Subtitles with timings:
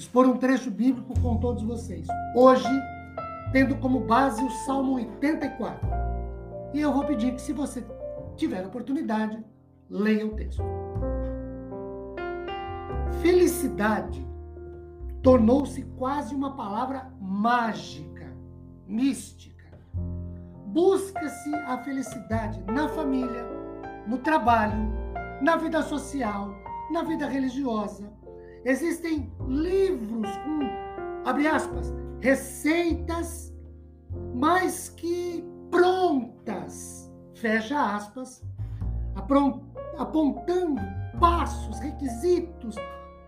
[0.00, 2.06] expor um trecho bíblico com todos vocês.
[2.34, 2.66] Hoje,
[3.52, 5.86] tendo como base o Salmo 84.
[6.72, 7.84] E eu vou pedir que, se você
[8.34, 9.44] tiver oportunidade,
[9.90, 10.62] leia o texto.
[13.20, 14.26] Felicidade
[15.22, 18.34] tornou-se quase uma palavra mágica,
[18.86, 19.78] mística.
[20.68, 23.44] Busca-se a felicidade na família,
[24.06, 24.90] no trabalho,
[25.42, 26.54] na vida social,
[26.90, 28.10] na vida religiosa,
[28.64, 33.54] Existem livros com, abre aspas, receitas
[34.34, 38.42] mais que prontas, fecha aspas,
[39.96, 40.80] apontando
[41.18, 42.74] passos, requisitos,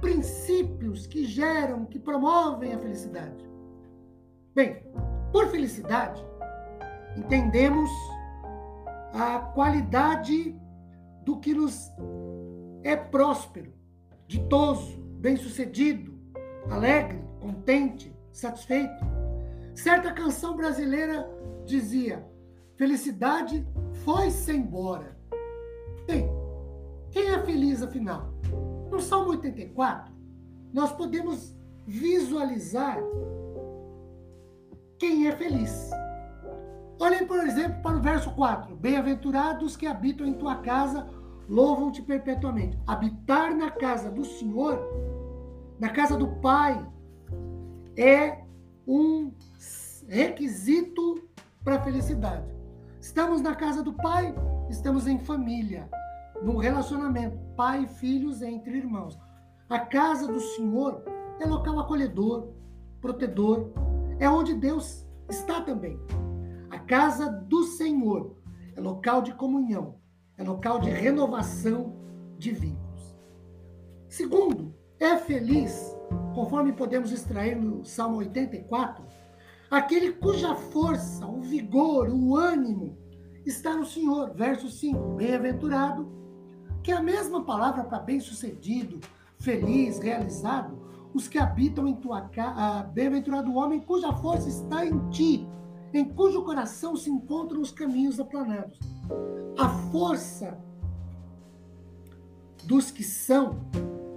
[0.00, 3.48] princípios que geram, que promovem a felicidade.
[4.54, 4.82] Bem,
[5.32, 6.22] por felicidade,
[7.16, 7.90] entendemos
[9.14, 10.54] a qualidade
[11.24, 11.90] do que nos
[12.82, 13.72] é próspero,
[14.26, 16.12] ditoso, bem-sucedido,
[16.68, 19.04] alegre, contente, satisfeito.
[19.72, 21.30] Certa canção brasileira
[21.64, 22.26] dizia:
[22.76, 23.64] Felicidade
[24.04, 25.16] foi-se embora.
[26.08, 26.28] Bem,
[27.12, 28.34] quem é feliz afinal?
[28.90, 30.12] No Salmo 84,
[30.72, 31.56] nós podemos
[31.86, 32.98] visualizar
[34.98, 35.90] quem é feliz.
[36.98, 41.06] Olhem, por exemplo, para o verso 4: Bem-aventurados que habitam em tua casa,
[41.48, 42.78] louvam-te perpetuamente.
[42.86, 44.78] Habitar na casa do Senhor
[45.82, 46.88] na casa do Pai
[47.96, 48.44] é
[48.86, 49.32] um
[50.06, 51.28] requisito
[51.64, 52.46] para a felicidade.
[53.00, 54.32] Estamos na casa do Pai,
[54.70, 55.90] estamos em família,
[56.40, 59.18] num relacionamento, pai e filhos entre irmãos.
[59.68, 61.02] A casa do Senhor
[61.40, 62.52] é local acolhedor,
[63.00, 63.72] protetor,
[64.20, 65.98] é onde Deus está também.
[66.70, 68.36] A casa do Senhor
[68.76, 69.96] é local de comunhão,
[70.36, 71.94] é local de renovação
[72.38, 73.16] de vínculos.
[74.08, 75.96] Segundo, é feliz,
[76.34, 79.04] conforme podemos extrair no Salmo 84,
[79.70, 82.96] aquele cuja força, o vigor, o ânimo
[83.44, 84.32] está no Senhor.
[84.34, 86.08] Verso 5: Bem-aventurado,
[86.82, 89.00] que é a mesma palavra para bem-sucedido,
[89.38, 90.78] feliz, realizado,
[91.14, 92.84] os que habitam em tua casa.
[92.84, 95.48] Bem-aventurado o homem cuja força está em ti,
[95.92, 98.78] em cujo coração se encontram os caminhos aplanados.
[99.58, 100.58] A força
[102.64, 103.60] dos que são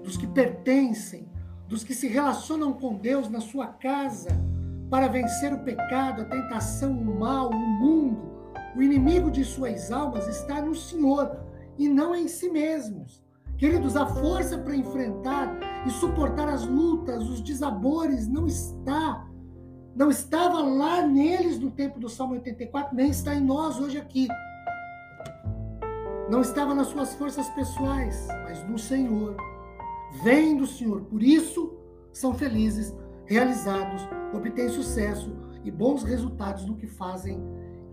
[0.05, 1.27] dos que pertencem,
[1.67, 4.29] dos que se relacionam com Deus na sua casa
[4.89, 8.35] para vencer o pecado, a tentação, o mal, o mundo.
[8.75, 11.37] O inimigo de suas almas está no Senhor
[11.77, 13.23] e não em si mesmos.
[13.57, 15.57] Queridos, a força para enfrentar
[15.87, 19.25] e suportar as lutas, os desabores, não está.
[19.95, 24.27] Não estava lá neles no tempo do Salmo 84, nem está em nós hoje aqui.
[26.29, 29.35] Não estava nas suas forças pessoais, mas no Senhor
[30.23, 31.01] vêm do Senhor.
[31.01, 31.77] Por isso,
[32.11, 37.43] são felizes, realizados, obtêm sucesso e bons resultados no que fazem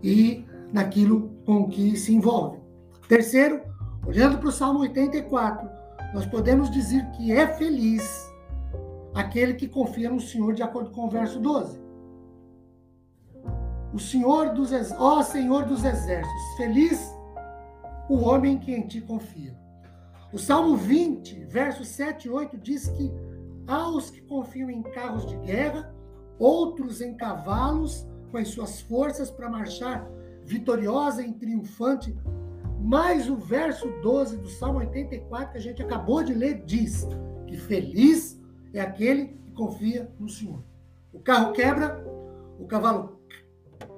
[0.01, 2.59] e naquilo com que se envolvem.
[3.07, 3.61] Terceiro,
[4.05, 5.69] olhando para o Salmo 84,
[6.13, 8.03] nós podemos dizer que é feliz
[9.13, 11.79] aquele que confia no Senhor, de acordo com o verso 12.
[13.93, 17.12] O Senhor dos ó Senhor dos exércitos, feliz
[18.09, 19.55] o homem que em ti confia.
[20.31, 23.11] O Salmo 20, versos 7 e 8 diz que
[23.67, 25.93] aos que confiam em carros de guerra,
[26.39, 30.07] outros em cavalos com as suas forças para marchar
[30.43, 32.15] vitoriosa e triunfante.
[32.81, 37.07] Mas o verso 12 do Salmo 84 que a gente acabou de ler diz
[37.47, 38.41] que feliz
[38.73, 40.63] é aquele que confia no Senhor.
[41.13, 42.03] O carro quebra,
[42.59, 43.19] o cavalo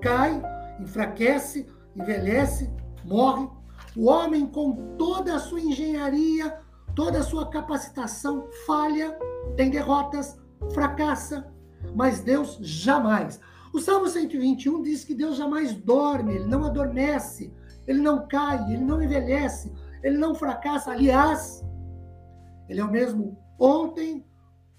[0.02, 0.42] cai,
[0.80, 1.66] enfraquece,
[1.96, 2.70] envelhece,
[3.04, 3.48] morre,
[3.96, 6.60] o homem, com toda a sua engenharia,
[6.96, 9.18] toda a sua capacitação, falha,
[9.56, 10.38] tem derrotas,
[10.74, 11.52] fracassa,
[11.96, 13.40] mas Deus jamais.
[13.74, 17.54] O Salmo 121 diz que Deus jamais dorme, ele não adormece,
[17.88, 19.72] ele não cai, ele não envelhece,
[20.02, 20.92] ele não fracassa.
[20.92, 21.64] Aliás,
[22.68, 24.26] ele é o mesmo ontem,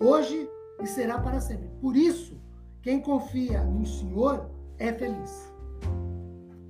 [0.00, 0.48] hoje
[0.82, 1.68] e será para sempre.
[1.80, 2.40] Por isso,
[2.82, 5.52] quem confia no Senhor é feliz.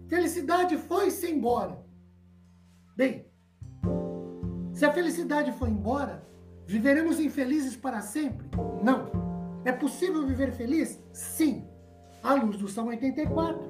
[0.09, 1.86] Felicidade foi-se embora.
[2.97, 3.27] Bem,
[4.73, 6.27] se a felicidade foi embora,
[6.67, 8.49] Viveremos infelizes para sempre?
[8.83, 9.09] Não.
[9.65, 11.01] É possível viver feliz?
[11.13, 11.65] Sim.
[12.23, 13.61] À luz do Salmo 84.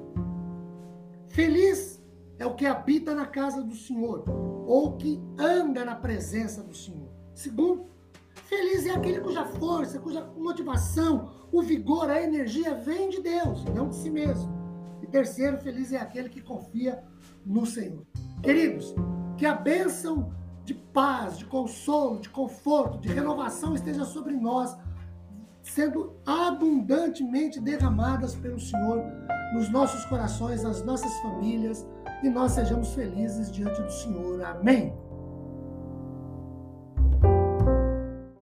[1.27, 2.01] Feliz
[2.39, 4.23] é o que habita na casa do Senhor,
[4.67, 7.09] ou que anda na presença do Senhor.
[7.35, 7.85] Segundo,
[8.33, 13.89] feliz é aquele cuja força, cuja motivação, o vigor, a energia vem de Deus, não
[13.89, 14.51] de si mesmo.
[15.03, 17.03] E terceiro, feliz é aquele que confia
[17.45, 18.05] no Senhor.
[18.41, 18.93] Queridos,
[19.37, 20.31] que a bênção
[20.63, 24.77] de paz, de consolo, de conforto, de renovação esteja sobre nós,
[25.63, 29.03] sendo abundantemente derramadas pelo Senhor
[29.53, 31.87] nos nossos corações, nas nossas famílias,
[32.23, 34.43] e nós sejamos felizes diante do Senhor.
[34.43, 34.93] Amém.